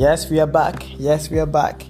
[0.00, 0.82] Yes, we are back.
[0.98, 1.84] Yes, we are back.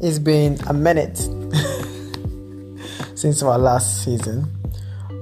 [0.00, 1.16] It's been a minute
[3.16, 4.50] since our last season,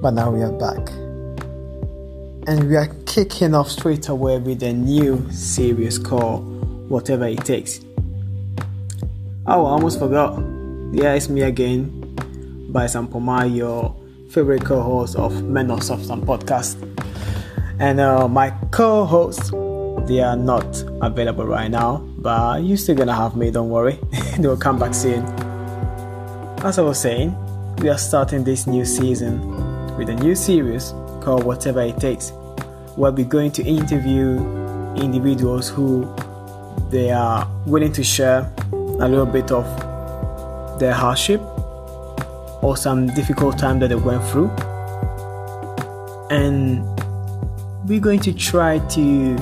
[0.01, 0.89] but now we are back.
[2.49, 7.83] And we are kicking off straight away with a new series called Whatever It Takes.
[9.47, 10.39] Oh, I almost forgot.
[10.93, 11.91] Yeah, it's me again,
[12.71, 13.95] by Sampoma, your
[14.31, 16.81] favorite co host of Men of Substance podcast.
[17.79, 19.51] And uh, my co hosts,
[20.09, 20.65] they are not
[21.03, 23.99] available right now, but you're still gonna have me, don't worry.
[24.39, 25.23] they will come back soon.
[26.65, 27.37] As I was saying,
[27.83, 29.39] we are starting this new season
[29.99, 32.31] with a new series called Whatever It Takes,
[32.97, 34.39] where we're going to interview
[34.97, 36.11] individuals who
[36.89, 39.67] they are willing to share a little bit of
[40.81, 41.43] their hardship
[42.63, 44.49] or some difficult time that they went through.
[46.31, 46.87] And
[47.87, 49.37] we're going to try to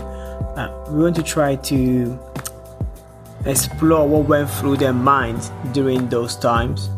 [0.56, 2.18] uh, we're going to try to
[3.46, 6.88] explore what went through their minds during those times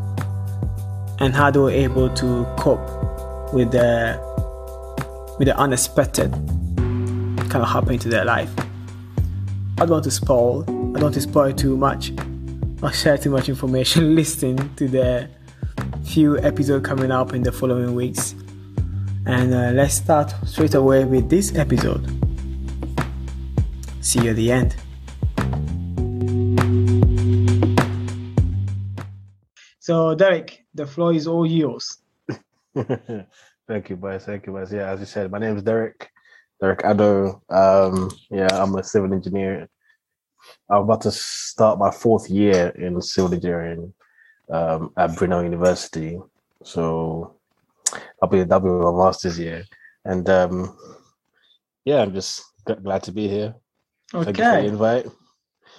[1.20, 4.20] and how they were able to cope with the
[5.39, 6.31] with the unexpected
[7.55, 8.50] kind of happening to their life.
[9.78, 10.62] I don't want to spoil.
[10.62, 12.12] I don't want to spoil too much.
[12.83, 14.15] Not share too much information.
[14.17, 15.28] Listen to the
[16.05, 18.34] few episodes coming up in the following weeks.
[19.27, 22.06] And uh, let's start straight away with this episode.
[24.00, 24.77] See you at the end.
[29.85, 31.99] So, Derek, the floor is all yours.
[32.75, 34.25] Thank you, boys.
[34.25, 34.73] Thank you, boys.
[34.73, 36.09] Yeah, as you said, my name is Derek.
[36.59, 37.43] Derek Addo.
[37.51, 39.69] Um, yeah, I'm a civil engineer.
[40.71, 43.93] I'm about to start my fourth year in civil engineering
[44.51, 46.19] um, at Brunel University.
[46.62, 47.37] So
[48.23, 49.65] I'll be that'll be my master's year,
[50.07, 50.79] and um,
[51.85, 53.55] yeah, I'm just glad to be here.
[54.15, 54.25] Okay.
[54.25, 55.23] Thank you for the invite.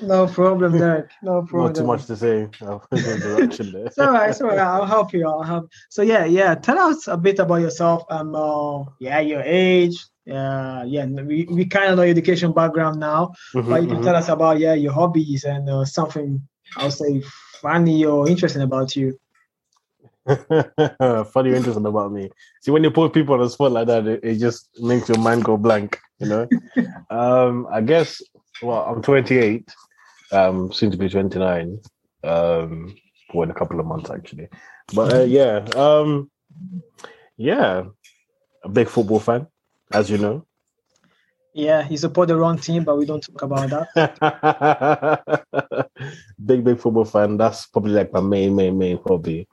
[0.02, 1.12] No problem, Derek.
[1.22, 1.68] No problem.
[1.68, 2.48] Not too much to say.
[2.62, 4.30] It's all right.
[4.30, 4.60] It's all right.
[4.60, 5.28] I'll help you.
[5.28, 5.70] I'll help.
[5.90, 6.56] So yeah, yeah.
[6.56, 8.04] Tell us a bit about yourself.
[8.10, 9.98] Um, uh, yeah, your age.
[10.26, 11.06] Yeah, yeah.
[11.06, 14.04] We, we kind of know your education background now, Mhm, but you can mhm.
[14.04, 16.42] tell us about yeah your hobbies and uh, something
[16.76, 17.22] I'll say
[17.62, 19.18] funny or interesting about you.
[20.26, 22.30] Funny or interesting about me.
[22.62, 25.20] See, when you put people on the spot like that, it, it just makes your
[25.20, 26.48] mind go blank, you know?
[27.12, 28.22] um, I guess,
[28.62, 29.72] well, I'm 28,
[30.32, 31.80] um, soon to be 29,
[32.24, 32.96] um,
[33.34, 34.50] well, in a couple of months, actually.
[34.94, 36.30] But uh, yeah, um,
[37.38, 37.84] yeah,
[38.64, 39.48] a big football fan,
[39.94, 40.46] as you know.
[41.54, 45.90] Yeah, he support the wrong team, but we don't talk about that.
[46.46, 47.38] big, big football fan.
[47.38, 49.48] That's probably like my main, main, main hobby.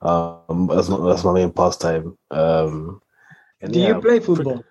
[0.00, 2.18] Um, that's my, that's my main pastime.
[2.32, 3.00] Um,
[3.64, 4.64] Do yeah, you play football?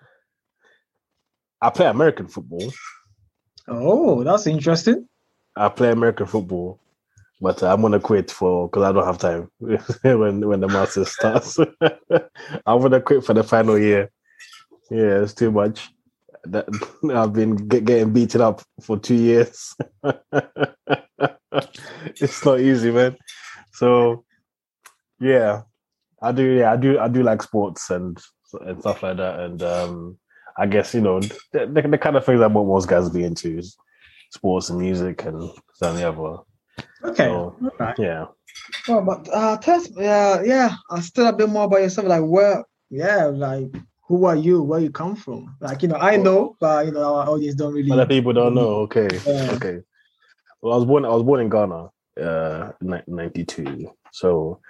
[1.62, 2.70] I play American football.
[3.66, 5.08] Oh, that's interesting.
[5.56, 6.78] I play American football,
[7.40, 11.58] but I'm gonna quit for because I don't have time when when the Masters starts.
[12.66, 14.10] I'm gonna quit for the final year.
[14.90, 15.88] Yeah, it's too much.
[16.44, 16.68] That
[17.14, 19.74] I've been get, getting beaten up for two years.
[22.20, 23.16] it's not easy, man.
[23.72, 24.24] So,
[25.18, 25.62] yeah,
[26.22, 26.42] I do.
[26.42, 26.98] Yeah, I do.
[26.98, 28.18] I do like sports and
[28.60, 29.40] and stuff like that.
[29.40, 30.18] And um,
[30.58, 33.62] I guess you know the, the, the kind of things that most guys be into
[34.30, 36.42] sports and music and so on the other.
[37.04, 37.24] Okay.
[37.24, 37.98] So, All right.
[37.98, 38.26] yeah.
[38.88, 42.06] Well, but uh, tell us, yeah, yeah, uh, still a bit more about yourself.
[42.08, 43.74] Like, where, yeah, like,
[44.08, 44.62] who are you?
[44.62, 45.56] Where you come from?
[45.60, 47.90] Like, you know, I know, but you know, our audience don't really.
[47.92, 48.86] Other people don't know.
[48.86, 49.08] Okay.
[49.26, 49.50] Yeah.
[49.52, 49.78] Okay.
[50.62, 51.04] Well, I was born.
[51.04, 52.72] I was born in Ghana, uh,
[53.06, 53.90] ninety two.
[54.12, 54.60] So,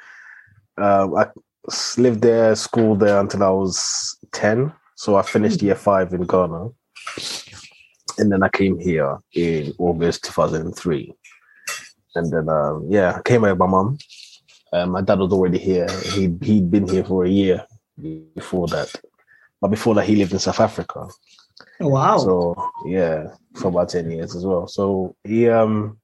[0.79, 1.27] uh, I
[1.69, 4.73] s- lived there, schooled there until I was ten.
[4.97, 6.69] So I finished year five in Ghana,
[8.19, 11.13] and then I came here in August two thousand and three.
[12.15, 13.99] And then, um, yeah, I came here with my mum.
[14.73, 15.87] Uh, my dad was already here.
[16.15, 17.65] He he'd been here for a year
[18.35, 18.93] before that,
[19.61, 21.09] but before that, he lived in South Africa.
[21.81, 22.19] Wow.
[22.19, 24.67] So yeah, for about ten years as well.
[24.67, 25.99] So he um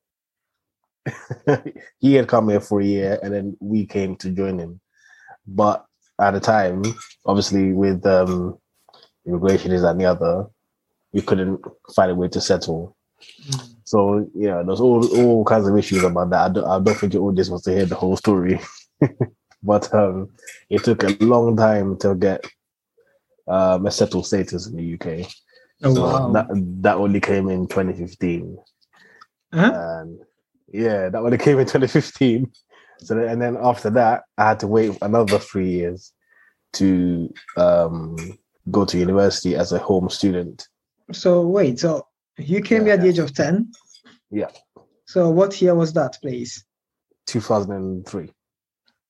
[1.99, 4.81] he had come here for a year, and then we came to join him.
[5.47, 5.85] But
[6.21, 6.83] at the time,
[7.27, 8.59] obviously, with um
[9.27, 10.47] immigration is and the other,
[11.13, 11.61] we couldn't
[11.95, 12.97] find a way to settle.
[13.47, 13.75] Mm.
[13.85, 16.51] So yeah, there's all all kinds of issues about that.
[16.51, 18.61] I don't, I don't think your audience wants to hear the whole story,
[19.63, 20.31] but um,
[20.71, 22.45] it took a long time to get
[23.49, 25.29] um, a settled status in the UK.
[25.85, 26.33] oh, So wow.
[26.33, 26.47] that
[26.83, 28.57] that only came in 2015,
[29.53, 29.73] Huh?
[29.75, 30.19] and
[30.73, 32.51] yeah, that only came in 2015.
[33.01, 36.13] So then, and then after that, I had to wait another three years
[36.75, 38.17] to um,
[38.71, 40.67] go to university as a home student.
[41.13, 42.07] So wait, so
[42.39, 43.71] you came here at the age of ten.
[44.31, 44.51] Yeah.
[45.07, 46.65] So what year was that, please?
[47.27, 48.31] 2003.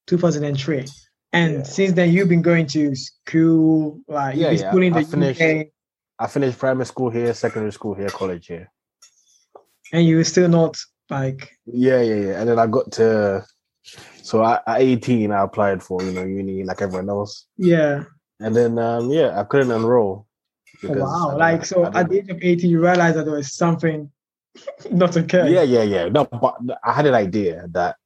[0.06, 0.84] 2003.
[1.32, 1.62] And Yeah.
[1.62, 4.69] since then, you've been going to school, like Yeah, yeah.
[4.69, 5.70] schooling in I the finished- UK,
[6.19, 8.70] I finished primary school here, secondary school here, college here.
[9.93, 10.76] and you were still not
[11.10, 12.40] like, Yeah, yeah, yeah.
[12.40, 13.44] And then I got to
[14.22, 17.46] so I, at 18 I applied for, you know, uni like everyone else.
[17.58, 18.04] yeah.
[18.40, 20.26] And then um yeah, I couldn't enroll.
[20.84, 21.26] Oh, because wow.
[21.26, 24.11] didn't- Like, so at the age of 18, you realize that there was something
[24.90, 25.52] not okay.
[25.52, 26.08] Yeah, yeah, yeah.
[26.08, 27.96] No, but I had an idea that,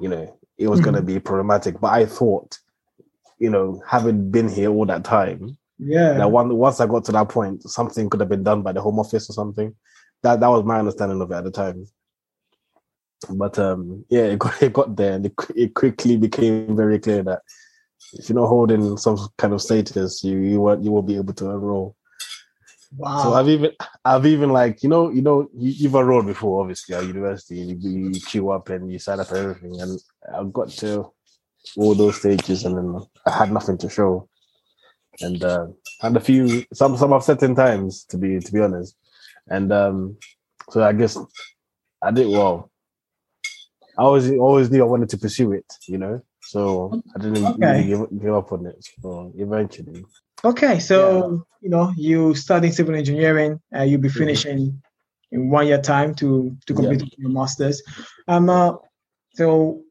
[0.00, 1.80] you know, it was going to be problematic.
[1.80, 2.58] But I thought,
[3.38, 6.14] you know, having been here all that time, Yeah.
[6.14, 8.80] that one once I got to that point, something could have been done by the
[8.80, 9.74] Home Office or something.
[10.22, 11.86] That that was my understanding of it at the time.
[13.30, 17.22] But um, yeah, it got it got there, and it, it quickly became very clear
[17.24, 17.42] that
[18.14, 21.34] if you're not holding some kind of status, you you won't you won't be able
[21.34, 21.96] to enroll.
[22.96, 23.22] wow.
[23.22, 23.72] So I've even
[24.04, 27.76] I've even like you know you know you, you've enrolled before obviously at university you,
[27.80, 29.98] you queue up and you sign up for everything and
[30.32, 31.10] I got to
[31.76, 34.28] all those stages and then I had nothing to show
[35.20, 35.66] and uh,
[36.00, 38.94] had a few some some upsetting times to be to be honest
[39.48, 40.16] and um
[40.70, 41.16] so I guess
[42.02, 42.70] I did well.
[43.98, 47.58] I always always knew I wanted to pursue it you know so I didn't Okay.
[47.58, 50.04] really give, give up on it so eventually
[50.44, 54.80] Okay, so you know you studying civil engineering, uh, you'll be finishing
[55.32, 56.90] in one year time to to Yeah.
[56.90, 57.82] complete your masters.
[58.28, 58.74] Um, uh,
[59.34, 59.82] so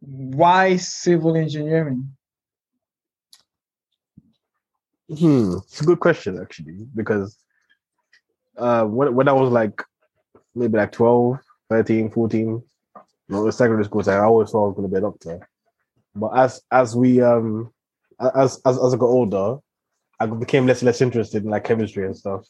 [0.00, 2.16] why civil engineering?
[5.08, 7.36] Hmm, it's a good question actually, because
[8.56, 9.82] uh when when I was like
[10.54, 11.38] maybe like 12,
[11.68, 12.62] 13, 14, you
[13.28, 15.49] know, secondary school I always thought I was gonna be a doctor.
[16.14, 17.72] But as as we um
[18.20, 19.58] as as as I got older,
[20.18, 22.46] I became less and less interested in like chemistry and stuff.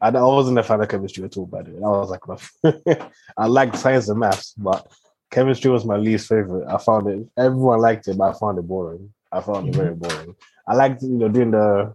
[0.00, 1.78] I, I wasn't a fan of chemistry at all, by the way.
[1.78, 4.86] I was like, I liked science and maths, but
[5.30, 6.66] chemistry was my least favorite.
[6.68, 7.26] I found it.
[7.38, 9.12] Everyone liked it, but I found it boring.
[9.32, 10.34] I found it very boring.
[10.66, 11.94] I liked, you know, doing the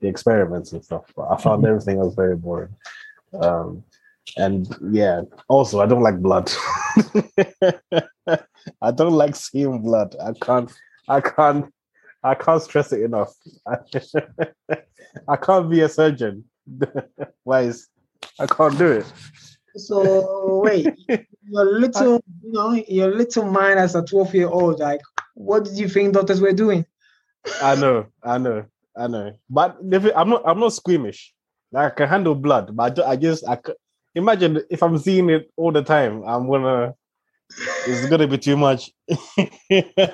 [0.00, 2.74] the experiments and stuff, but I found everything else very boring.
[3.40, 3.84] Um,
[4.36, 6.50] and yeah, also I don't like blood.
[8.82, 10.16] I don't like seeing blood.
[10.22, 10.72] I can't.
[11.08, 11.72] I can't.
[12.22, 13.32] I can't stress it enough.
[15.28, 16.44] I can't be a surgeon.
[17.44, 17.88] Wise,
[18.38, 19.12] I can't do it.
[19.76, 20.88] So wait,
[21.48, 25.00] your little, you know, your little mind as a twelve year old, like,
[25.34, 26.84] what did you think doctors were doing?
[27.62, 28.64] I know, I know,
[28.96, 29.32] I know.
[29.48, 29.78] But
[30.16, 31.32] I'm not, I'm not squeamish.
[31.70, 33.58] Like I can handle blood, but I, ju- I just, I
[34.14, 36.94] imagine if I'm seeing it all the time, I'm gonna,
[37.86, 38.90] it's gonna be too much.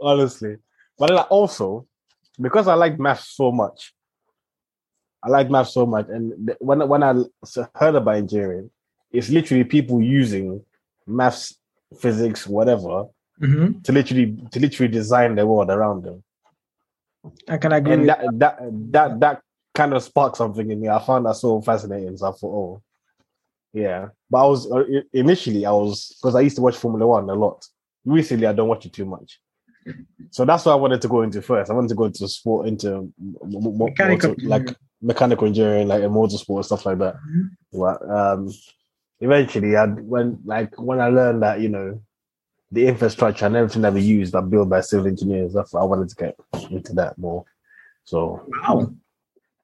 [0.00, 0.56] Honestly,
[0.98, 1.86] but then also
[2.40, 3.94] because I like math so much,
[5.22, 7.14] I like math so much, and th- when I
[7.76, 8.70] heard about engineering,
[9.12, 10.62] it's literally people using
[11.06, 11.56] maths,
[11.98, 13.06] physics, whatever,
[13.40, 13.80] Mm-hmm.
[13.80, 16.22] to literally to literally design the world around them.
[17.48, 17.94] I can agree.
[17.94, 18.58] and with that that
[18.92, 19.42] that that
[19.74, 20.88] kind of sparked something in me.
[20.88, 22.16] I found that so fascinating.
[22.16, 22.82] So I thought, oh,
[23.72, 24.10] yeah.
[24.34, 24.82] But I was uh,
[25.12, 27.64] initially I was because I used to watch Formula One a lot.
[28.04, 29.38] Recently, I don't watch it too much.
[30.32, 31.70] So that's what I wanted to go into first.
[31.70, 33.12] I wanted to go into sport, into
[33.44, 37.14] Mechanical motor- like mechanical engineering, like motorsport stuff like that.
[37.14, 37.50] Mhm.
[37.72, 38.50] But um,
[39.20, 42.00] eventually, I when like when I learned that you know
[42.72, 46.08] the infrastructure and everything that we use are built by civil engineers, that's I wanted
[46.08, 46.34] to get
[46.72, 47.44] into that more.
[48.02, 48.90] So Wow.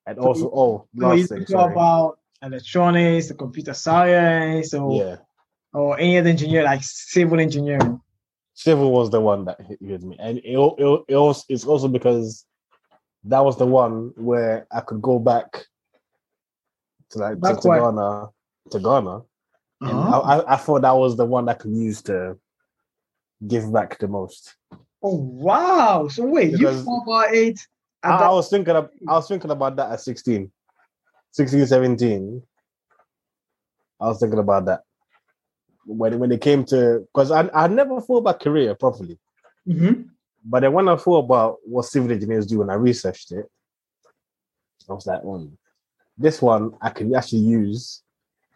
[0.06, 1.72] and also, oh, So last thing, sorry.
[1.72, 5.16] about electronics, the computer science, or yeah,
[5.72, 8.00] or any other engineer like civil engineering.
[8.54, 12.44] civil was the one that hit, me, and it, it, it also it's also because
[13.24, 15.66] that was the one where I could go back
[17.10, 17.80] to like to, Back to where?
[17.80, 18.28] Ghana,
[18.70, 19.14] to Ghana,
[19.82, 20.20] and Uh-huh.
[20.20, 22.38] I, I, I thought that was the one I could use to
[23.46, 24.54] give back the most.
[25.02, 26.08] Oh wow!
[26.08, 27.58] So wait, Because- you about it
[28.02, 30.50] at I, I was thinking of, I was thinking about that at 16,
[31.32, 32.42] 16, 17.
[34.00, 34.82] I was thinking about that
[35.86, 39.18] when when it came to because I I never thought about career properly,
[39.66, 40.08] Mhm.
[40.44, 43.46] but then when I thought about what civil engineers do and I researched it,
[44.88, 45.46] I was like, "Hmm,
[46.16, 48.02] this one I can actually use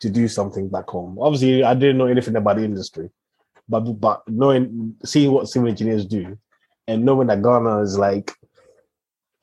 [0.00, 1.18] to do something back home.
[1.20, 3.10] Obviously, I didn't know anything about the industry,
[3.68, 6.36] but but knowing seeing what civil engineers do
[6.88, 8.32] and knowing that Ghana is like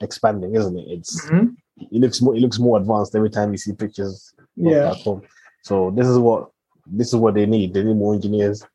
[0.01, 0.87] expanding, isn't it?
[0.87, 1.55] It's Mhm.
[1.91, 4.93] It looks more it looks more advanced every time you see pictures Yeah.
[5.63, 6.49] So this is what
[6.85, 7.73] this is what they need.
[7.73, 8.65] They need more engineers,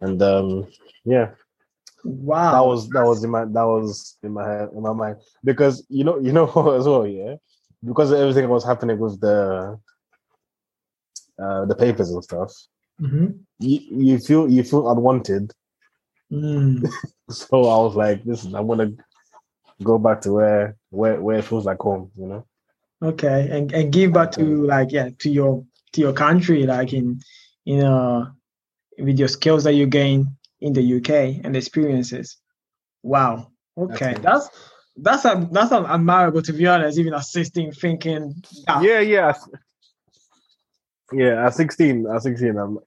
[0.00, 0.66] and um,
[1.04, 1.30] yeah,
[2.04, 2.52] Wow.
[2.52, 5.84] that was that was in my that was in my head in my mind because
[5.88, 6.46] you know you know
[6.78, 7.36] as well, yeah,
[7.84, 9.78] because everything was happening with the
[11.38, 12.52] uh, the papers and stuff,
[12.98, 13.26] hmm
[13.58, 15.52] you, you feel you feel unwanted.
[16.32, 16.88] Mm.
[17.30, 19.04] So I was like, listen, I want to
[19.82, 22.10] go back to where where where it feels like home.
[22.16, 22.46] You know.
[23.02, 27.20] Okay, and and give back to like yeah to your to your country, like in
[27.66, 28.30] in uh
[28.98, 32.36] with your skills that you gain in the UK and experiences.
[33.02, 33.50] Wow.
[33.76, 34.48] Okay, That's
[34.96, 36.98] that's that's a that's a admirable to be honest.
[36.98, 38.34] Even at sixteen, thinking.
[38.82, 39.32] Yeah, yeah,
[41.12, 41.46] yeah.
[41.46, 42.78] At sixteen, at sixteen, I'm.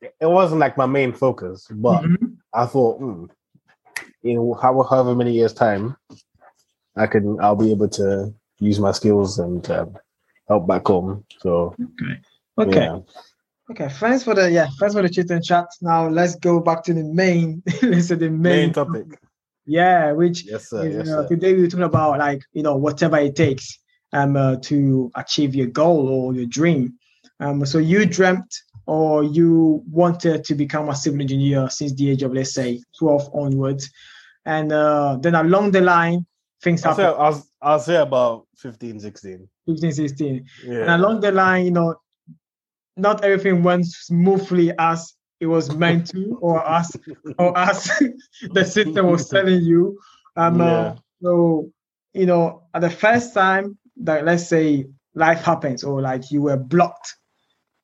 [0.00, 2.36] It wasn't like my main focus, but Mhm.
[2.54, 3.24] I thought, hmm,
[4.22, 5.96] in how, however many years time,
[6.98, 9.96] I can I'll be able to use my skills and um,
[10.48, 11.24] help back home.
[11.38, 12.20] So Okay.
[12.58, 12.80] Okay.
[12.80, 12.98] yeah.
[13.70, 13.88] Okay.
[13.88, 14.66] Thanks for the yeah.
[14.78, 15.66] Thanks for the chit and chat.
[15.80, 17.62] Now let's go back to the main.
[17.82, 19.06] let's say the main, main topic.
[19.66, 20.86] Yeah, which Yes, sir.
[20.86, 21.28] is, Yes, uh, sir.
[21.28, 23.78] today we're talking about like you know whatever it takes
[24.12, 26.94] um uh, to achieve your goal or your dream.
[27.40, 28.52] Um, so you dreamt
[28.86, 33.30] or you wanted to become a civil engineer since the age of let's say 12
[33.34, 33.90] onwards,
[34.46, 36.26] and uh, then along the line
[36.62, 37.20] things I'll say, happen.
[37.20, 39.48] I'll, I'll say about 15, 16.
[39.66, 41.94] 15, 16, and along the line, you know,
[42.96, 46.96] not everything went smoothly as it was meant to, or as
[47.38, 47.90] or as
[48.52, 49.98] the system was telling you.
[50.36, 51.70] Um, uh, so
[52.12, 56.56] you know, at the first time that let's say life happens, or like you were
[56.56, 57.16] blocked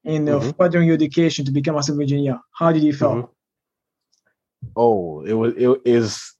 [0.04, 0.56] in Mhm.
[0.56, 3.14] furthering your education to become a civil engineer, how did you feel?
[3.14, 3.28] Mhm.
[4.76, 6.34] Oh, it was it is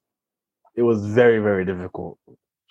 [0.76, 2.18] it was very very difficult.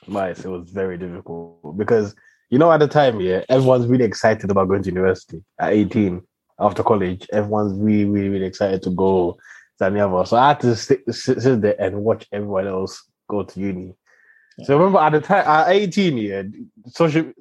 [0.07, 2.15] Nice, it was very difficult because
[2.49, 6.21] you know at the time, yeah, everyone's really excited about going to university at eighteen
[6.59, 7.27] after college.
[7.31, 9.37] Everyone's really really really excited to go
[9.79, 10.25] to the.
[10.25, 13.95] So I had to sit, sit, sit there and watch everyone else go to uni.
[14.65, 16.43] So remember at the time at eighteen, yeah,
[16.87, 17.31] social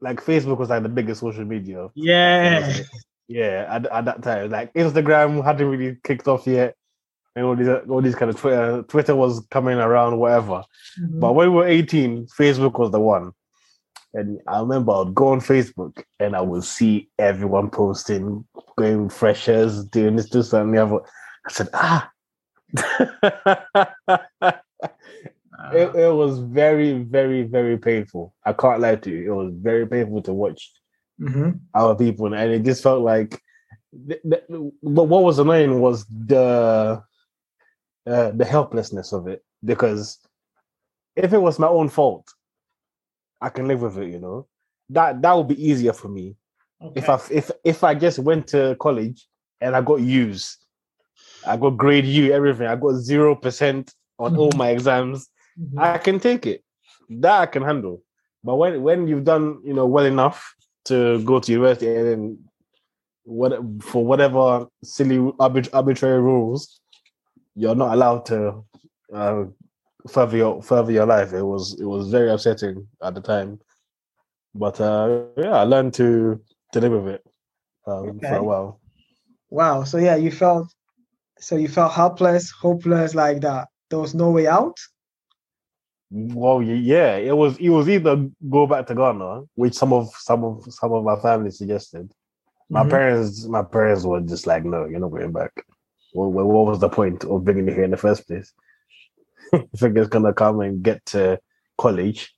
[0.00, 2.78] like Facebook was like the biggest social media Yeah,
[3.28, 6.76] yeah, at, at that time, like Instagram hadn't really kicked off yet,
[7.36, 10.64] and all these all these kind of Twitter Twitter was coming around, whatever.
[11.00, 11.20] Mhm.
[11.20, 13.32] But when we were eighteen, Facebook was the one,
[14.14, 18.44] and I remember I'd go on Facebook and I would see everyone posting,
[18.76, 20.96] going freshers, doing this, this, and the other.
[21.46, 22.10] I said, ah.
[25.72, 28.34] it, it was very, very, very painful.
[28.44, 29.32] I can't lie to you.
[29.32, 30.72] It was very painful to watch
[31.20, 31.60] Mhm.
[31.74, 33.40] our people, and it just felt like.
[34.08, 34.44] th- th-
[34.82, 37.02] But what was annoying was the
[38.06, 40.18] uh, the helplessness of it because
[41.16, 42.26] if it was my own fault,
[43.40, 44.10] I can live with it.
[44.10, 44.46] You know
[44.90, 46.36] that that would be easier for me
[46.94, 49.26] if I if if I just went to college
[49.60, 50.58] and I got U's,
[51.46, 52.66] I got grade U, everything.
[52.66, 55.28] I got zero percent on all my exams.
[55.58, 55.80] Mhm.
[55.80, 56.62] I can take it.
[57.08, 58.02] That I can handle.
[58.44, 62.38] But when when you've done you know well enough to go to university and then
[63.24, 66.80] what for whatever silly arbit- arbitrary rules,
[67.56, 68.64] you're not allowed to
[69.12, 69.44] uh,
[70.08, 71.32] further your further your life.
[71.32, 73.58] It was it was very upsetting at the time.
[74.54, 76.40] But uh, yeah, I learned to
[76.72, 77.26] to live with it
[77.86, 78.80] um, for a while.
[79.50, 79.84] Wow.
[79.84, 80.68] So yeah, you felt
[81.38, 83.68] so you felt helpless, hopeless, like that.
[83.90, 84.76] There was no way out.
[86.10, 90.44] Well, yeah, it was it was either go back to Ghana, which some of some
[90.44, 92.12] of some of my family suggested.
[92.68, 92.90] My Mhm.
[92.90, 95.52] parents, my parents were just like, "No, you're not going back."
[96.16, 98.50] Well, what, what was the point of bringing you here in the first place?
[99.52, 101.38] if it's gonna come and get to
[101.76, 102.34] college,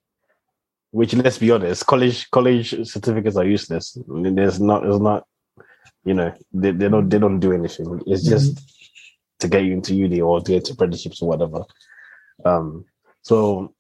[0.90, 3.96] which let's be honest, college college certificates are useless.
[4.08, 5.24] There's not, there's not,
[6.04, 8.02] you know, they, they don't they don't do anything.
[8.06, 8.58] It's just
[9.38, 11.62] to get you into uni or to get to apprenticeships or whatever.
[12.44, 12.84] Um,
[13.22, 13.74] so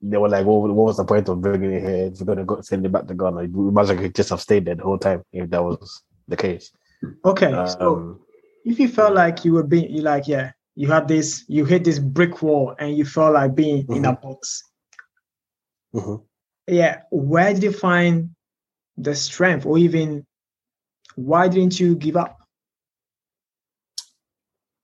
[0.00, 2.44] they were like, what, what was the point of bringing you here if we're gonna
[2.44, 3.48] go send you back to Ghana?
[3.48, 6.36] We might as well just have stayed there the whole time if that was the
[6.36, 6.70] case.
[7.24, 7.50] Okay.
[7.50, 8.20] so Um,
[8.64, 11.84] if you felt like you were being you like yeah you had this you hit
[11.84, 14.62] this brick wall and you felt like being in a box
[15.94, 16.22] mhm.
[16.66, 18.30] yeah where did you find
[18.96, 20.24] the strength or even
[21.16, 22.38] why didn't you give up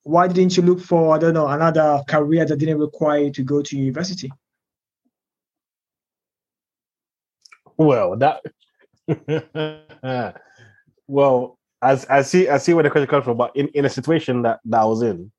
[0.03, 3.43] why didn't you look for i don't know another career that didn't require you to
[3.43, 4.31] go to university
[7.81, 8.43] Well, that.
[11.09, 13.37] well, as I see, I see where the question comes from.
[13.37, 15.31] But in, in a situation that, that I was in,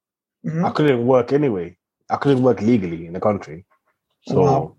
[0.45, 0.65] Mhm.
[0.65, 1.77] I couldn't work anyway.
[2.09, 3.63] I couldn't work legally in the country,
[4.27, 4.75] so Wow.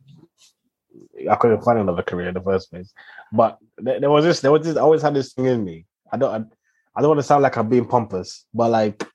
[1.31, 2.92] I couldn't find another career in the first place.
[3.33, 4.76] But there, there was this, there was this.
[4.76, 5.87] I always had this thing in me.
[6.12, 6.45] I don't, I,
[6.97, 9.07] I don't want to sound like I'm being pompous, but like,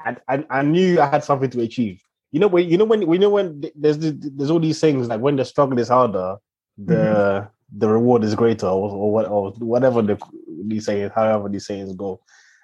[0.00, 2.02] I, I, I knew I had something to achieve.
[2.32, 5.20] You know when you know when you know when there's there's all these things like
[5.20, 6.36] when the struggle is harder,
[6.78, 10.18] the the reward is greater, or, or what, or whatever the
[10.66, 12.20] these saying, however the sayings go.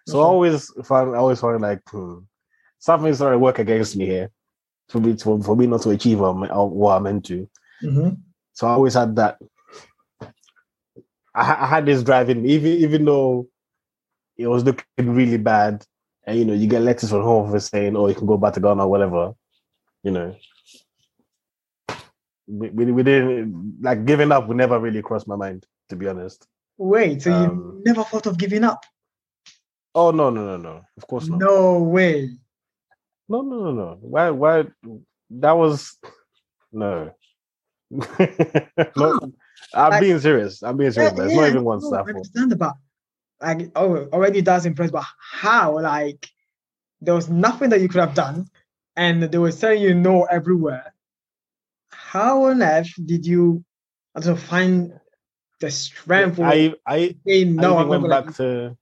[0.06, 2.20] So I always find, I always find like hmm,
[2.78, 4.30] something's starting to work against me here
[4.88, 7.48] for me to for me not to achieve what I'm, meant to.
[7.82, 8.18] Mhm.
[8.52, 9.38] So I always had that.
[11.34, 13.48] I, I had this driving even even though
[14.36, 15.84] it was looking really bad,
[16.26, 18.54] and you know you get letters from home for saying, "Oh, you can go back
[18.54, 19.34] to Ghana, or whatever."
[20.02, 20.36] You know,
[22.48, 24.48] we, we, we didn't like giving up.
[24.48, 26.46] Would never really crossed my mind, to be honest.
[26.78, 28.84] Wait, so Um, you never thought of giving up?
[29.94, 30.82] Oh no, no, no, no!
[30.96, 31.40] Of course not.
[31.40, 32.30] No way.
[33.28, 33.98] No, no, no, no.
[34.00, 34.30] Why?
[34.30, 34.64] Why?
[35.30, 35.98] That was
[36.72, 37.12] no.
[37.90, 39.18] no,
[39.74, 40.62] I'm Like- being serious.
[40.62, 41.12] I'm being serious.
[41.12, 41.94] Yeah, but it's yeah, not even one no.
[41.94, 42.76] I understand about
[43.40, 45.80] like oh already that's impressed, but how?
[45.80, 46.28] Like
[47.00, 48.46] there was nothing that you could have done,
[48.96, 50.94] and they were saying you no everywhere.
[51.90, 53.64] How on earth did you
[54.14, 54.92] also find
[55.60, 56.40] the strength?
[56.40, 57.74] I I say I no?
[57.74, 58.76] even I'm went back to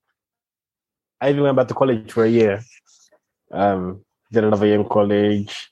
[1.19, 2.61] I even went back to college for a year.
[3.51, 5.71] Um, did another year in college.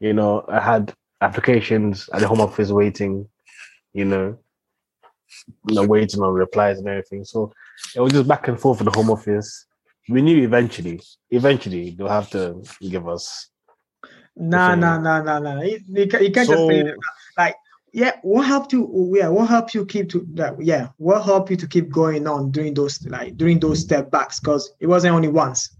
[0.00, 3.28] You know, I had applications at the home office waiting.
[3.92, 4.38] You know,
[5.66, 7.24] you know, waiting on replies and everything.
[7.24, 7.52] So
[7.94, 9.66] it was just back and forth with the home office.
[10.08, 11.00] We knew eventually,
[11.30, 13.50] eventually they'll have to give us.
[14.36, 15.62] Nah, nah, nah, nah, nah.
[15.62, 16.94] You, you can't, you can't just say So
[17.36, 17.54] that.
[17.92, 18.12] yeah.
[18.22, 19.12] What helped you?
[19.16, 20.60] Yeah, what helped you keep to that?
[20.60, 24.40] Yeah, what helped you to keep going on during those like during those step backs?
[24.40, 25.70] Because it wasn't only once.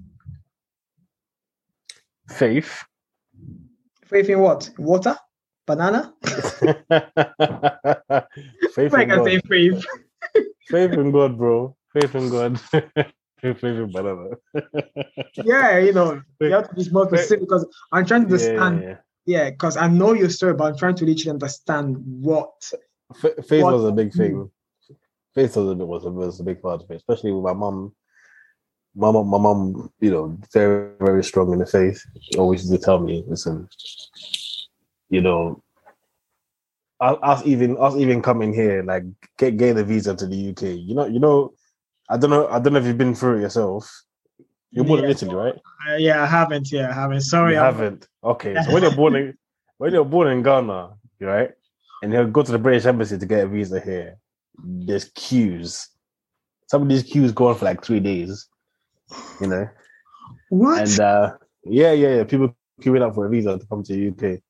[2.28, 2.84] faith.
[4.06, 4.70] Faith in what?
[4.78, 5.16] Water,
[5.66, 6.14] banana.
[8.74, 9.24] faith I in can God.
[9.24, 9.84] say faith.
[10.70, 11.76] Faith in God, bro.
[11.92, 12.60] Faith in God.
[13.62, 14.30] in banana.
[15.36, 18.82] yeah, you know, you have to be more specific because I'm trying to understand.
[18.82, 18.96] Yeah,
[19.26, 22.52] Yeah, because I know your story, but I'm trying to literally understand what.
[23.20, 24.50] Faith What- was a big thing.
[25.34, 27.52] Faith was a big was a, was a big part of it, especially with my
[27.52, 27.94] mom.
[28.96, 32.00] My mom, my mom, you know, very very strong in the faith.
[32.20, 33.68] She always used to tell me, listen,
[35.10, 35.60] you know,
[37.00, 39.02] us us even us even coming here, like
[39.36, 40.62] get getting a visa to the UK.
[40.78, 41.52] You know, you know,
[42.08, 44.04] I don't know, I don't know if you've been through it yourself.
[44.70, 45.54] You're born in Italy, right?
[45.88, 46.72] Uh, yeah, I haven't.
[46.72, 47.20] Yeah, I haven't.
[47.20, 48.08] Sorry, you I'm- haven't.
[48.22, 49.38] Okay, so when you're born in
[49.78, 51.50] when you're born in Ghana, right,
[52.02, 54.16] and you go to the British Embassy to get a visa here,
[54.58, 55.88] there's queues.
[56.66, 58.48] Some of these queues go on for like three days,
[59.40, 59.68] you know.
[60.48, 60.80] What?
[60.88, 64.08] And uh, yeah, yeah, yeah, people queuing up for a visa to come to the
[64.08, 64.40] UK,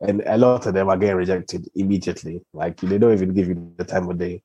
[0.00, 2.40] and a lot of them are getting rejected immediately.
[2.52, 4.42] Like they don't even give you the time of day.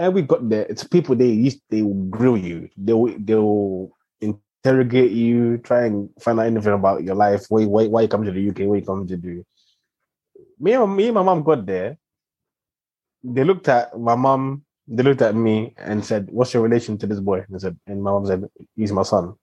[0.00, 0.64] And we got there.
[0.64, 2.70] It's people they used they will grill you.
[2.74, 7.44] They will they will interrogate you, try and find out anything about your life.
[7.50, 8.60] Why why why you come to the UK?
[8.60, 9.44] Why you come to do?
[10.58, 11.98] Me and me and my mom got there.
[13.22, 14.64] They looked at my mom.
[14.88, 17.78] They looked at me and said, "What's your relation to this boy?" And I said,
[17.86, 19.34] and my mom said, "He's my son."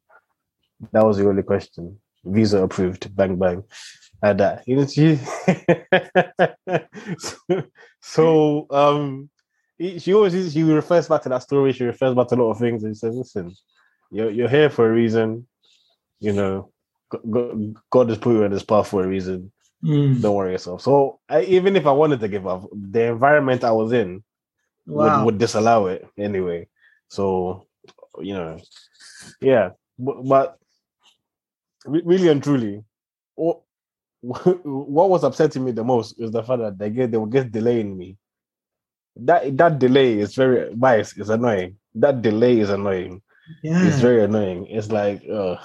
[0.91, 1.99] That was the only question.
[2.25, 3.15] Visa approved.
[3.15, 3.63] Bang bang.
[4.23, 4.67] Like that.
[4.67, 5.17] You know, she
[7.19, 7.63] so,
[8.01, 9.29] so um
[9.79, 12.59] she always she refers back to that story, she refers back to a lot of
[12.59, 13.55] things and she says, listen,
[14.11, 15.47] you're you're here for a reason,
[16.19, 16.71] you know,
[17.09, 19.51] God, God has put you on this path for a reason.
[19.83, 20.81] Mm, Don't worry yourself.
[20.81, 24.23] So I, even if I wanted to give up, the environment I was in
[24.87, 25.19] wow.
[25.19, 26.67] would, would disallow it anyway.
[27.09, 27.67] So,
[28.19, 28.59] you know,
[29.39, 30.57] yeah, but, but
[31.85, 32.83] really and truly,
[33.35, 33.61] what,
[34.21, 37.51] what was upsetting me the most is the fact that they get they were just
[37.51, 38.17] delaying me.
[39.21, 41.77] That that delay is very bias is annoying.
[41.95, 43.21] That delay is annoying.
[43.63, 43.85] yeah.
[43.87, 44.67] It's very annoying.
[44.67, 45.57] It's like, uh,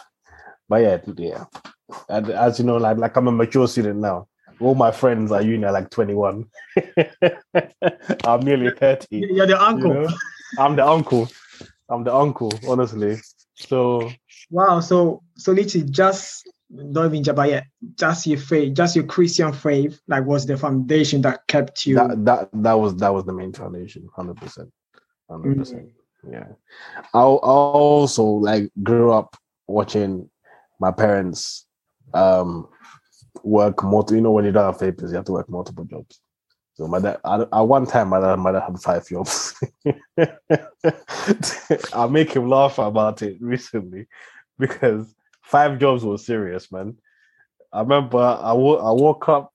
[0.69, 1.45] but yeah, yeah.
[2.09, 4.29] And as you know, like like I'm a mature student now.
[4.61, 6.47] All my friends are uni at like 21.
[8.25, 9.07] I'm nearly 30.
[9.11, 9.95] You're the you uncle.
[9.95, 10.09] know?
[10.59, 11.29] I'm the uncle.
[11.89, 13.19] I'm the uncle, honestly.
[13.57, 14.11] So
[14.51, 14.81] Wow.
[14.81, 17.67] So so literally just not even Jabba yet.
[17.97, 21.97] Just your faith, just your Christian faith, like was the foundation that kept you.
[21.97, 24.73] that that that was that was the main foundation, hundred percent,
[25.29, 25.91] hundred percent.
[26.29, 26.47] Yeah,
[27.15, 30.31] I I also like grew up watching
[30.81, 31.67] my parents
[32.15, 32.69] um
[33.43, 34.17] work multiple.
[34.17, 36.21] You know, when you don't have papers, you have to work multiple jobs.
[36.75, 39.63] So my dad, at one time, my dad, my dad had five jobs.
[41.93, 44.07] I'll make him laugh about it recently
[44.59, 45.15] because
[45.53, 46.97] five jobs was serious, man.
[47.73, 49.53] I remember I I woke up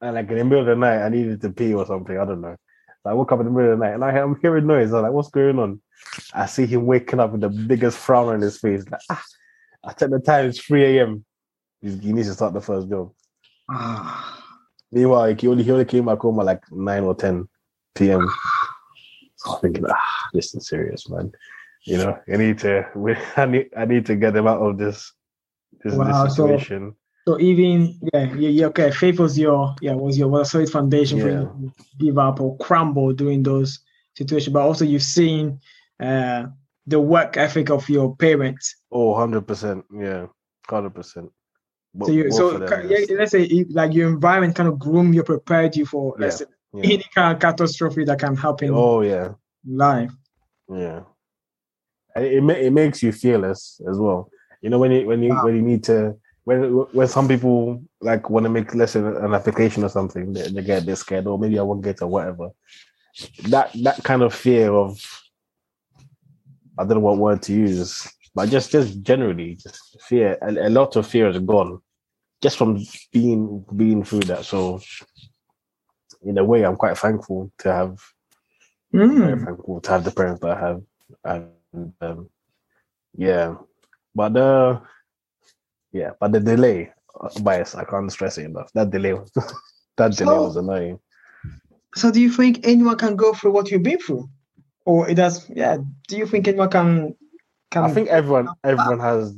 [0.00, 2.18] and like in the middle of the night, I needed to pee or something.
[2.18, 2.56] I don't know.
[3.02, 4.92] So I woke up in the middle of the night and I, I'm hearing noise.
[4.92, 5.80] I'm like, what's going on?
[6.32, 8.84] I see him waking up with the biggest frown on his face.
[8.90, 9.22] Like, ah.
[9.84, 11.24] I check the time, it's 3 a.m.
[11.80, 13.12] He, he needs to start the first job.
[14.92, 17.48] Meanwhile, he only, he only came back home at like 9 or 10.
[17.94, 18.28] p.m.
[19.36, 21.32] So I'm thinking, ah, this is serious, man.
[21.84, 24.78] You know, I need to, we, I need, I need to get them out of
[24.78, 25.12] this,
[25.82, 26.94] this, Wow, this so- situation.
[27.26, 28.90] So even yeah, yeah, yeah, okay.
[28.90, 32.40] Faith was your yeah was your was a solid foundation for you to give up
[32.40, 33.78] or crumble during those
[34.16, 34.52] situations.
[34.52, 35.60] But also you've seen
[36.00, 36.46] uh,
[36.88, 38.74] the work ethic of your parents.
[38.90, 40.26] Oh, 100 percent, yeah,
[40.68, 41.30] hundred percent.
[42.04, 45.86] So you so yeah, let's say like your environment kind of groom you, prepared you
[45.86, 46.94] for let's say, yeah.
[46.94, 50.10] any kind of catastrophe that can happen Oh yeah, life.
[50.68, 51.02] yeah.
[52.16, 54.30] It it makes you fearless as well.
[54.60, 55.44] You know when you when you Wow.
[55.44, 59.34] when you need to when when some people like want to make let's say an
[59.34, 62.02] application or something, they, they get a bit scared, or maybe I won't get it
[62.02, 62.50] or whatever.
[63.48, 65.00] That that kind of fear of
[66.78, 70.38] I don't know what word to use, but just just generally just fear.
[70.42, 71.80] A, a lot of fear is gone
[72.42, 74.44] just from being being through that.
[74.44, 74.80] So
[76.24, 77.98] in a way, I'm quite thankful to have
[78.92, 79.44] very Mm.
[79.44, 80.82] thankful to have the parents that I have.
[81.72, 82.28] And um,
[83.16, 83.54] yeah,
[84.14, 84.80] but the
[85.92, 88.70] yeah, but the delay, uh, bias, I can't stress it enough.
[88.74, 89.30] That delay was
[89.96, 90.98] that delay So- was annoying.
[91.94, 94.26] So do you think anyone can go through what you've been through,
[94.86, 95.48] or it does?
[95.50, 95.76] Yeah.
[96.08, 97.14] Do you think anyone can?
[97.70, 99.34] Can I think everyone everyone has.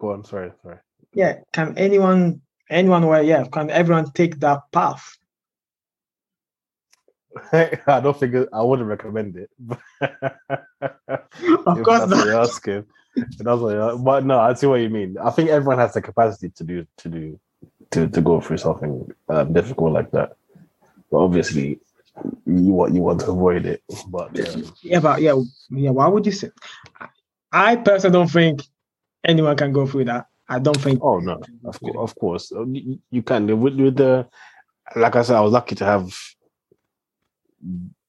[0.00, 0.78] Go on, sorry, sorry.
[1.12, 5.17] yeah can anyone anyone where yeah can everyone take that path
[7.86, 9.50] I don't think it- I wouldn't recommend it.
[10.00, 12.84] of course that's what you're asking.
[13.16, 15.16] That's what you're- but no, I see what you mean.
[15.18, 17.40] I think everyone has the capacity to do to do
[17.90, 20.36] to, to go through something um, difficult like that.
[21.10, 21.80] But obviously,
[22.46, 23.82] you want you want to avoid it.
[24.08, 25.34] But um, yeah but yeah
[25.70, 26.50] yeah why would you say
[27.52, 28.62] i personally don't think
[29.24, 32.98] anyone can go through that i don't think oh no, of course, of course, you,
[33.10, 34.26] you can with, with the
[34.96, 36.12] like I said, I was lucky to have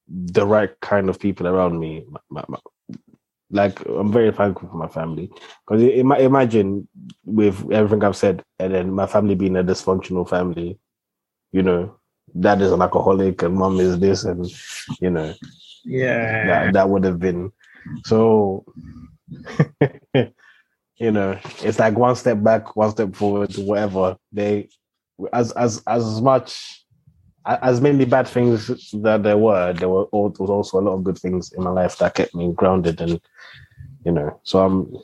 [0.07, 2.05] the right kind of people around me.
[2.29, 2.57] My- my-
[3.51, 5.31] like I'm very thankful for my family
[5.67, 6.87] because imagine
[7.25, 10.77] with everything I've said, and then my family being a dysfunctional family,
[11.51, 11.95] you know,
[12.39, 14.45] dad is an alcoholic and mom is this, and
[15.01, 15.33] you know,
[15.83, 17.51] yeah that that would have been
[18.05, 18.65] so.
[20.99, 24.17] you know, it's like one step back, one step forward, whatever.
[24.31, 24.69] They,
[25.33, 26.78] as as as much
[27.61, 30.93] as many bad things that there were, there were al- there was also a lot
[30.93, 33.19] of good things in my life that kept me grounded, and
[34.05, 34.95] you know, so I'm.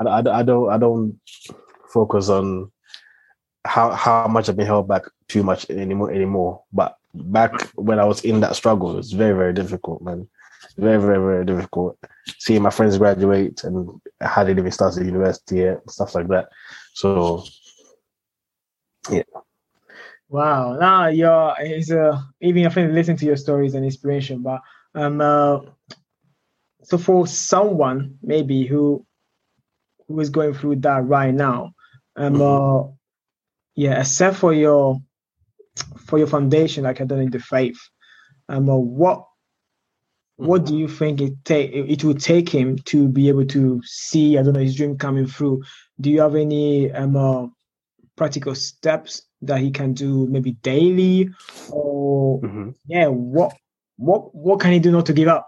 [0.00, 1.20] I, I, I don't I don't
[1.88, 2.70] focus on
[3.64, 6.62] how how much I've been held back too much anymore anymore.
[6.72, 10.28] But back when I was in that struggle, it was very very difficult, man.
[10.76, 11.98] Very very very difficult.
[12.38, 16.48] Seeing my friends graduate and I hadn't even started university yet, stuff like that.
[16.94, 17.44] So
[20.28, 20.76] wow.
[20.78, 24.60] Now you're it's uh even i think listening to your stories and inspiration but
[24.94, 25.60] um uh,
[26.82, 29.04] so for someone maybe who
[30.08, 31.72] who is going through that right now
[32.16, 32.82] um uh,
[33.74, 34.98] yeah except for your
[36.06, 37.78] for your foundation like i done in the faith
[38.48, 39.24] um uh, what
[40.36, 44.36] what do you think it take it will take him to be able to see
[44.36, 45.62] i don't know his dream coming through?
[46.00, 47.46] Do you have any um uh,
[48.16, 51.30] practical steps that he can do maybe daily
[51.70, 52.74] or Mhm.
[52.86, 53.54] yeah what
[53.96, 55.46] what what can he do not to give up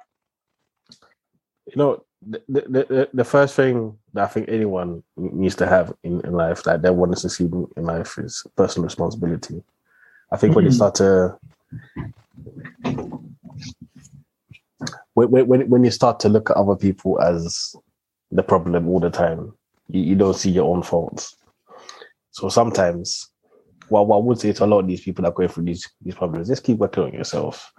[1.67, 6.21] you know the, the, the, first thing that I think anyone needs to have in,
[6.23, 9.63] in life that they want to succeed in, life is personal responsibility.
[10.33, 10.75] I think when you Mhm.
[10.75, 11.39] start to
[15.15, 17.77] when, when- when when you start to look at other people as
[18.33, 19.53] the problem all the time,
[19.89, 21.37] you, you don't see your own faults.
[22.33, 23.31] So sometimes,
[23.89, 25.65] well, what I would say to a lot of these people that are going through
[25.65, 27.73] these these problems, just keep working on yourself.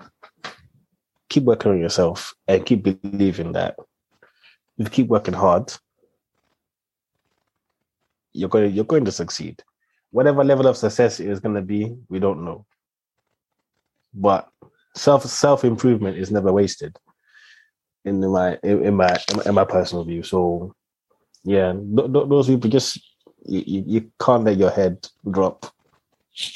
[1.29, 3.75] Keep working on yourself and keep believing that
[4.77, 5.73] if you keep working hard,
[8.33, 9.61] you're going you're going to succeed.
[10.11, 12.65] Whatever level of success it is going to be, we don't know.
[14.13, 14.47] But
[14.95, 16.97] self self improvement is never wasted.
[18.05, 20.73] In my in, my in my personal view, so
[21.43, 22.97] yeah, th- th- those people just
[23.45, 25.65] you, you, you can't let your head drop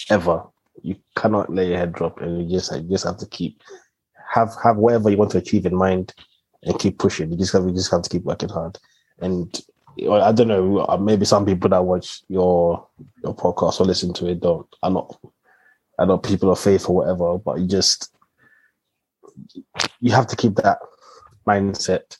[0.09, 0.43] ever.
[0.81, 3.61] You cannot let your head drop, and you just you just have to keep
[4.33, 6.13] have have whatever you want to achieve in mind
[6.63, 7.31] and keep pushing.
[7.31, 8.77] You just have you just have to keep working hard.
[9.19, 9.53] And
[10.09, 12.87] I don't know, uh, maybe some people that watch your
[13.23, 15.19] your podcast or listen to it don't are not
[15.99, 18.15] are not people of faith or whatever, but you just
[19.99, 20.79] you have to keep that
[21.47, 22.17] mindset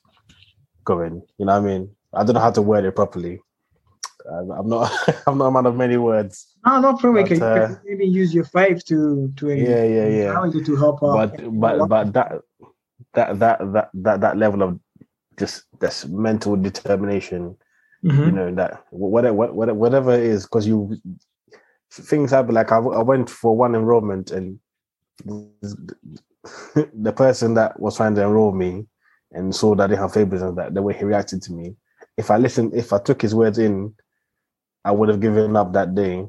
[0.83, 1.21] going.
[1.37, 1.95] You know what I mean?
[2.13, 3.39] I don't know how to word it properly.
[4.29, 4.91] I'm I'm not.
[5.27, 6.47] I'm not a man of many words.
[6.65, 7.23] No, no problem.
[7.23, 10.61] But, You can, you uh, can maybe use your faith to to Yeah, yeah, yeah.
[10.63, 11.31] to help out.
[11.37, 12.41] But but but that
[13.13, 14.79] that that that that that level of
[15.37, 17.57] just this mental determination,
[18.03, 18.25] Mhm.
[18.25, 20.97] you know, that whatever whatever whatever it is, because you
[21.91, 22.55] things happen.
[22.55, 24.59] Like I, I went for one enrollment and
[25.25, 28.85] the person that was trying to enroll me
[29.33, 31.75] and saw that I didn't have favors and that the way he reacted to me.
[32.17, 33.93] If I listened, if I took his words in,
[34.83, 36.27] I would have given up that day.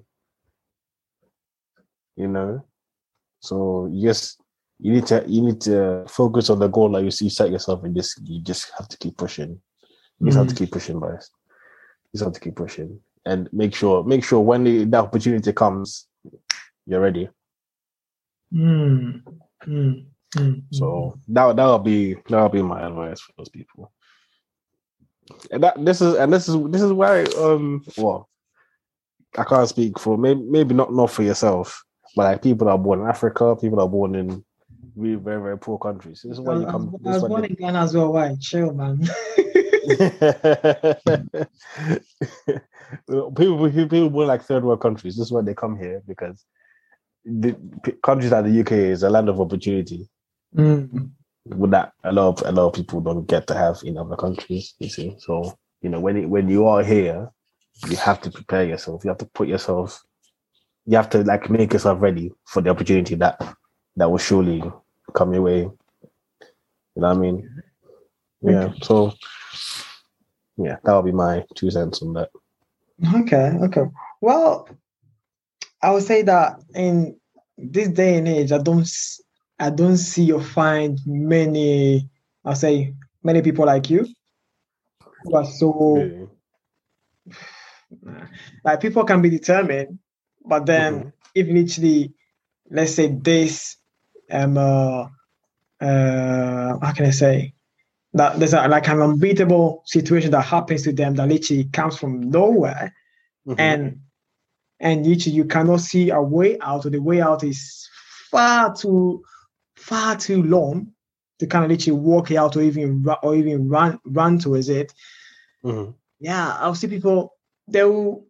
[2.17, 2.65] You know,
[3.41, 4.41] so just
[4.79, 7.85] you need to you need to focus on the goal that you see set yourself
[7.85, 9.61] and just you just have to keep pushing.
[10.21, 10.59] You just have to Mhm.
[10.59, 11.31] keep pushing, boys.
[12.13, 15.53] You just have to keep pushing and make sure make sure when the, the opportunity
[15.53, 16.07] comes,
[16.87, 17.31] you're ready.
[18.53, 19.23] Mm.
[19.67, 20.07] Mm.
[20.37, 20.63] Mm.
[20.71, 23.91] So that that will be that will be my advice for those people.
[25.51, 28.29] And that this is and this is this is why um well
[29.37, 31.83] I can't speak for maybe maybe not not for yourself,
[32.15, 34.45] but like people that are born in Africa, people that are born in
[34.95, 36.23] really very very poor countries.
[36.23, 36.95] This is why you come.
[37.05, 38.13] I was born in Ghana as well.
[38.13, 38.37] Why?
[38.41, 38.99] Chill, man.
[43.37, 45.17] people people born like third world countries.
[45.17, 46.45] This is why they come here because
[47.25, 47.57] the
[48.03, 50.09] countries like the UK is a land of opportunity.
[50.55, 51.11] Mm.
[51.47, 54.17] with that a lot of a lot of people don't get to have in other
[54.17, 57.31] countries you see so you know when it, when you are here
[57.89, 60.03] you have to prepare yourself you have to put yourself
[60.87, 63.41] you have to like make yourself ready for the opportunity that
[63.97, 64.63] that will surely
[65.15, 65.71] come your way you
[66.97, 67.63] know what i mean
[68.43, 69.13] yeah so
[70.57, 72.29] yeah that would be my two cents on that
[73.15, 73.83] Okay, okay.
[74.21, 74.69] Well,
[75.83, 77.19] I would say that in
[77.59, 78.89] this day and age, I don't,
[79.59, 82.09] I don't see or find many.
[82.45, 84.07] I'll say many people like you
[85.25, 86.29] who are so Really.
[88.65, 89.99] Like people can be determined,
[90.45, 91.13] but then Mhm.
[91.35, 92.13] if literally,
[92.71, 93.77] let's say this,
[94.31, 95.09] um, uh,
[95.81, 97.55] uh, how can I say
[98.15, 102.31] that there's a, like an unbeatable situation that happens to them that literally comes from
[102.31, 102.95] nowhere
[103.47, 103.59] Mhm.
[103.59, 104.01] and
[104.81, 107.89] and literally you cannot see a way out or the way out is
[108.31, 109.23] far too
[109.77, 110.93] far too long
[111.39, 114.93] to kind of literally walk it out or even or even run run towards it
[115.65, 115.95] Mhm.
[116.21, 117.35] yeah i'll see people
[117.69, 118.25] they'll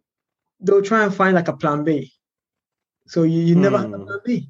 [0.59, 2.11] they'll try and find like a plan b
[3.07, 4.05] so you, you never have a Hmm.
[4.05, 4.49] plan b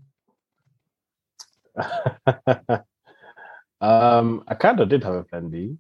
[3.82, 5.76] um i kind of did have a plan b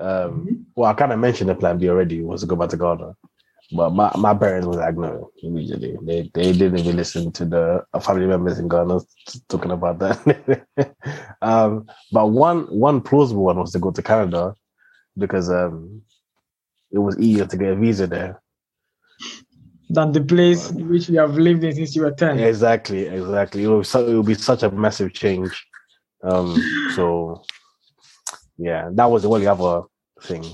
[0.00, 0.66] um Mhm.
[0.76, 3.14] Well, I kind of mentioned the plan B already was to go back to Ghana,
[3.76, 5.96] but my, my parents were like, no, immediately.
[6.02, 8.98] They they didn't even listen to the family members in Ghana
[9.48, 10.16] talking about that.
[11.42, 14.54] um, but one one plausible one was to go to Canada
[15.16, 16.02] because um,
[16.90, 18.40] it was easier to get a visa there.
[19.90, 23.64] than the place which you have lived in since you were 10 Exactly, exactly.
[23.64, 25.66] It so, it would be such a massive change.
[26.22, 26.56] Um,
[26.94, 27.42] so
[28.58, 29.82] yeah, that was the only other
[30.22, 30.44] thing.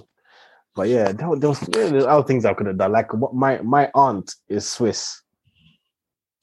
[0.77, 2.93] But yeah, there, there was yeah, other things I could have done.
[2.93, 5.23] Like my my aunt is Swiss,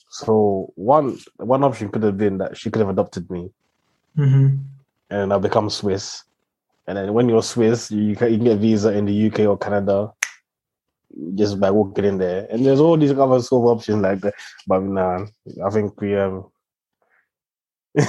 [0.10, 3.51] so one one option could have been that she could have adopted me
[4.17, 4.60] Mhm.
[5.10, 6.23] and I become Swiss.
[6.88, 9.58] And then when you're Swiss, you can, you can get visa in the UK or
[9.58, 10.12] Canada
[11.36, 12.48] just by walking in there.
[12.50, 14.34] And there's all these other sort of options like that.
[14.67, 15.26] But nah,
[15.65, 16.50] I think we um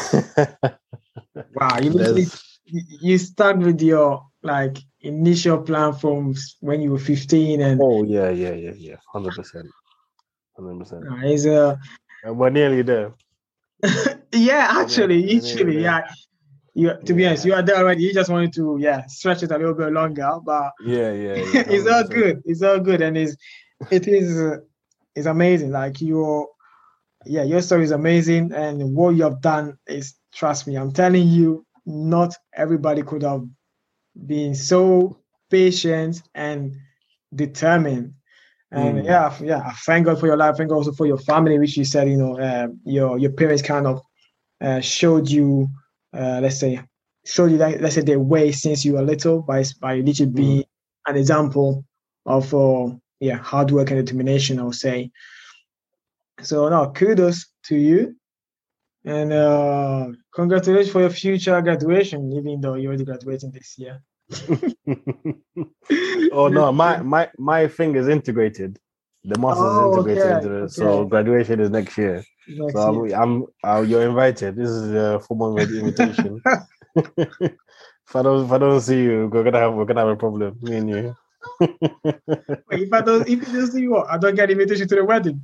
[1.55, 2.27] wow you literally
[2.65, 8.31] you start with your like initial plan from when you were 15 and oh yeah,
[8.31, 8.97] yeah, yeah, yeah.
[9.13, 9.67] Hundred percent.
[10.57, 11.05] Hundred percent.
[11.11, 11.79] uh, it's a
[12.23, 13.15] And we're nearly there.
[14.33, 15.99] yeah actually yeah, actually yeah.
[15.99, 16.15] yeah
[16.75, 19.51] you to be honest you are there already you just wanted to yeah stretch it
[19.51, 21.63] a little bit longer but Yeah, yeah, yeah.
[21.69, 22.09] it's all 100%.
[22.09, 23.37] good it's all good and it's
[23.91, 24.59] it is
[25.15, 26.49] it's amazing like your
[27.27, 31.29] yeah your story is amazing and what you have done is trust me i'm telling
[31.29, 33.43] you not everybody could have
[34.27, 35.19] been so
[35.51, 36.75] patient and
[37.35, 38.15] determined
[38.73, 39.05] and Mm.
[39.05, 41.85] yeah yeah thank god for your life thank god also for your family which you
[41.85, 44.01] said you know uh, your your parents kind of
[44.61, 45.69] uh, showed you
[46.12, 46.81] uh, let's say
[47.25, 50.64] show you that let's say the way since you were little by by literally being
[51.07, 51.85] an example
[52.27, 52.88] of uh,
[53.20, 55.11] yeah hard work and determination i would say.
[56.42, 58.16] So now kudos to you.
[59.05, 64.03] And uh congratulations for your future graduation even though you're already graduating this year.
[66.33, 68.79] Oh no, my my my thing is integrated.
[69.25, 70.71] The master's Oh, is integrated okay, into it.
[70.71, 72.25] So graduation is next year.
[72.47, 73.17] Next So year.
[73.17, 74.57] I'm, I'm uh, you're invited.
[74.57, 76.41] This is a formal invitation.
[76.97, 80.17] if I don't if I don't see you, we're gonna have we're gonna have a
[80.17, 80.59] problem.
[80.63, 81.17] Me and you.
[82.71, 85.41] If I don't, if you just see what, I don't get invitation to the wedding.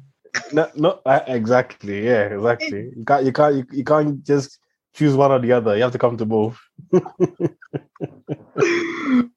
[0.53, 2.05] no, no, uh, exactly.
[2.07, 2.91] Yeah, exactly.
[2.97, 4.59] You can't, you can't, you, you can't just
[4.99, 5.77] choose one or the other.
[5.77, 6.59] You have to come to both.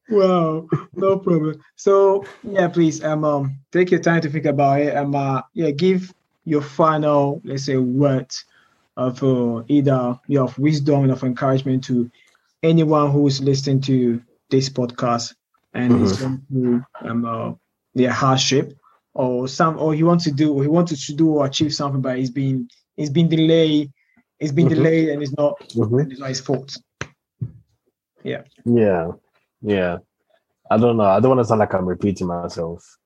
[0.10, 1.62] wow, no problem.
[1.76, 4.97] So yeah, please, um, um, take your time to think about it.
[4.97, 6.12] Um, uh, yeah, give
[6.45, 8.45] your final, let's say, words
[8.97, 12.10] of uh, either you know, of wisdom and of encouragement to
[12.63, 14.19] anyone who is listening to
[14.50, 15.36] this podcast
[15.74, 16.04] and mm-hmm.
[16.04, 17.54] is going through um, uh,
[17.93, 18.74] their hardship
[19.13, 22.02] or some or he wants to do or he wants to do or achieve something
[22.02, 23.91] but he's been he's been delayed
[24.42, 24.76] it's been mm-hmm.
[24.76, 26.12] delayed and it's not mm-hmm.
[26.12, 26.76] it's not his fault
[28.24, 29.08] yeah yeah
[29.62, 29.98] yeah
[30.70, 32.98] i don't know i don't want to sound like i'm repeating myself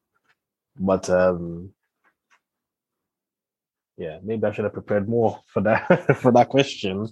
[0.79, 1.69] but um
[3.97, 7.07] yeah maybe i should have prepared more for that for that question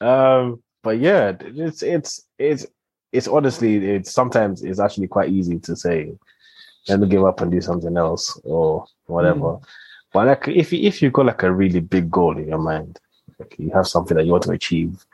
[0.00, 2.66] um but yeah it's it's it's
[3.10, 6.12] it's honestly it's sometimes it's actually quite easy to say
[6.88, 9.38] let me give up and do something else or whatever.
[9.38, 9.64] Mm.
[10.12, 12.98] But like if if you got like a really big goal in your mind,
[13.42, 15.04] like you have something that you want to achieve,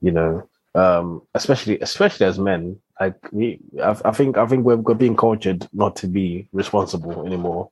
[0.00, 4.76] you know, um, especially especially as men, like we, I, I think I think we're,
[4.76, 7.70] we're being cultured not to be responsible anymore.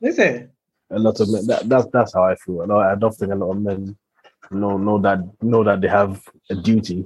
[0.00, 0.50] Is it?
[0.90, 1.46] A lot of men.
[1.46, 2.62] That, that's that's how I feel.
[2.62, 3.96] I don't think a lot of men
[4.50, 7.04] know know that know that they have a duty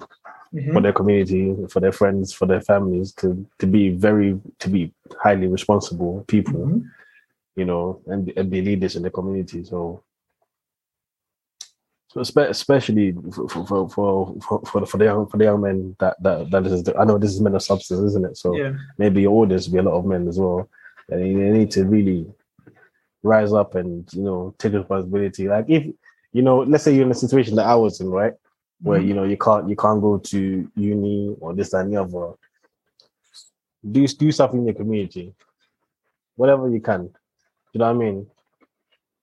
[0.53, 0.73] mm-hmm.
[0.73, 4.93] for their community, for their friends, for their families to to be very to be
[5.23, 6.87] highly responsible people, mm-hmm.
[7.57, 9.65] you know, and, and be leaders in the community.
[9.65, 10.03] So
[12.17, 16.17] especially for for for for, for, the, for the young for the young men that
[16.23, 18.37] that that is the, I know this is men of substance, isn't it?
[18.37, 18.73] So yeah.
[18.97, 20.69] maybe your audience will be a lot of men as well.
[21.11, 22.27] And they need to really
[23.23, 25.49] rise up and you know take responsibility.
[25.49, 25.87] Like if
[26.33, 28.35] you know, let's say you're in a situation that I was in, right?
[28.81, 29.09] where mm-hmm.
[29.09, 32.35] you know you can't you can't go to uni or this and the other.
[33.89, 35.35] Do do something in your community,
[36.37, 37.07] whatever you can.
[37.07, 37.13] Do
[37.73, 38.27] You know what I mean?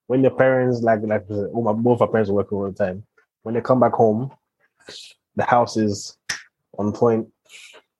[0.07, 3.03] When your parents like like all both our parents are working all the time.
[3.43, 4.31] When they come back home,
[5.35, 6.17] the house is
[6.77, 7.27] on point.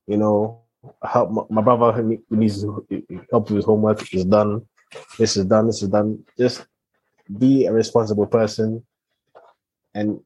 [0.08, 0.62] You know,
[1.04, 2.64] help my, my brother needs
[3.32, 4.66] help with his homework is done.
[5.18, 5.68] This is done.
[5.68, 6.24] This is done.
[6.38, 6.66] Just
[7.40, 8.86] be a responsible person
[9.96, 10.20] and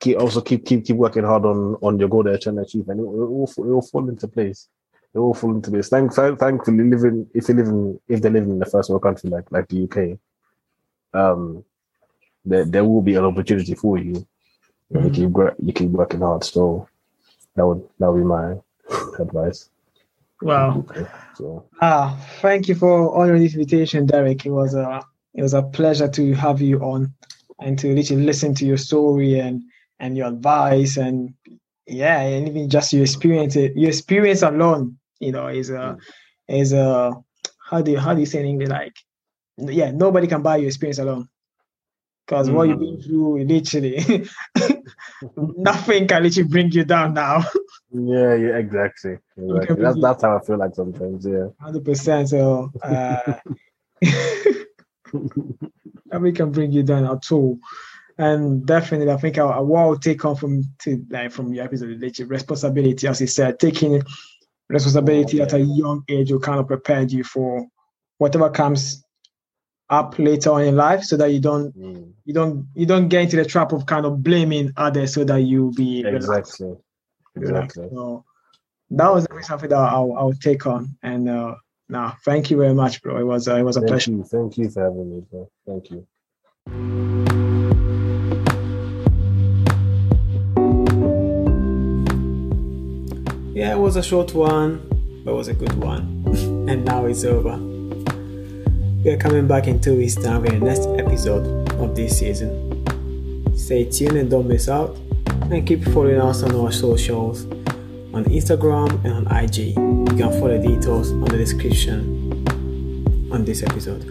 [0.00, 2.62] keep also keep keep keep working hard on on your goal that you're trying to
[2.62, 4.68] achieve, and it, will all it will fall into place.
[5.12, 5.88] It will fall into place.
[5.88, 9.30] Thank, thankfully, living if you live in if they're living in the first world country
[9.30, 10.18] like like the UK,
[11.14, 11.64] um,
[12.44, 14.26] there there will be an opportunity for you.
[14.92, 15.04] Mm-hmm.
[15.04, 16.44] You keep you keep working hard.
[16.44, 16.88] So
[17.56, 18.56] that would that would be my
[19.18, 19.70] advice.
[20.42, 20.84] Wow.
[20.90, 21.64] Okay, so.
[21.80, 24.44] Ah, thank you for honoring this invitation, Derek.
[24.44, 25.02] It was a
[25.34, 27.14] it was a pleasure to have you on
[27.60, 29.62] and to literally listen to your story and
[30.00, 31.34] and your advice and
[31.86, 35.96] yeah and even just your experience it your experience alone you know is a
[36.48, 37.12] is a
[37.70, 38.96] how do you how do you say in english like
[39.58, 41.28] yeah nobody can buy your experience alone
[42.26, 42.54] because mm.
[42.54, 43.04] what you've been mm.
[43.04, 44.26] through literally
[45.56, 47.44] nothing can literally bring you down now
[47.92, 49.82] yeah yeah exactly, exactly.
[49.82, 53.34] that's, that's how i feel like sometimes yeah 100% so uh
[56.12, 57.58] nothing can bring you down at all
[58.16, 61.98] and definitely, I think I, what I'll take on from to like from your episode,
[61.98, 64.02] literally responsibility, as you said, taking
[64.68, 67.66] responsibility at a young age will kind of prepare you for
[68.18, 69.04] whatever comes
[69.90, 72.12] up later on in life, so that you don't mm.
[72.24, 75.42] you don't you don't get into the trap of kind of blaming others, so that
[75.42, 76.76] you be exactly
[77.36, 77.88] exactly.
[77.90, 78.24] So
[78.90, 81.54] that was something that I'll, I'll take on, and uh,
[81.88, 83.18] now thank you very much, bro.
[83.18, 84.10] It was uh, it was a thank pleasure.
[84.12, 84.24] You.
[84.24, 85.50] Thank you for having me, bro.
[85.66, 86.06] Thank you.
[93.54, 96.24] Yeah, it was a short one, but it was a good one.
[96.68, 97.73] and now it's over.
[99.04, 103.54] We are coming back in two weeks' time with the next episode of this season.
[103.54, 104.96] Stay tuned and don't miss out.
[105.50, 107.44] And keep following us on our socials
[108.14, 109.76] on Instagram and on IG.
[109.76, 112.48] You can follow the details on the description
[113.30, 114.08] on this episode.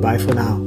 [0.00, 0.65] Bye for now.